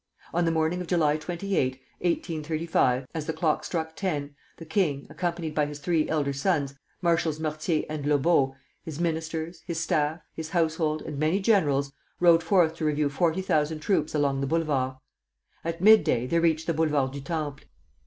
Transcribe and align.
On 0.33 0.45
the 0.45 0.51
morning 0.51 0.81
of 0.81 0.87
July 0.87 1.15
28, 1.17 1.73
1835, 1.99 3.05
as 3.13 3.27
the 3.27 3.33
clock 3.33 3.63
struck 3.63 3.95
ten, 3.95 4.33
the 4.57 4.65
king, 4.65 5.05
accompanied 5.11 5.53
by 5.53 5.67
his 5.67 5.77
three 5.77 6.09
elder 6.09 6.33
sons, 6.33 6.73
Marshals 7.03 7.39
Mortier 7.39 7.85
and 7.87 8.03
Lobeau, 8.07 8.55
his 8.83 8.99
ministers, 8.99 9.61
his 9.67 9.79
staff, 9.79 10.19
his 10.33 10.49
household, 10.49 11.03
and 11.03 11.19
many 11.19 11.39
generals, 11.39 11.93
rode 12.19 12.41
forth 12.41 12.73
to 12.77 12.85
review 12.85 13.09
forty 13.11 13.43
thousand 13.43 13.81
troops 13.81 14.15
along 14.15 14.41
the 14.41 14.47
Boulevards. 14.47 14.95
At 15.63 15.81
midday 15.81 16.25
they 16.25 16.39
reached 16.39 16.65
the 16.65 16.73
Boulevard 16.73 17.11
du 17.11 17.21
Temple. 17.21 17.67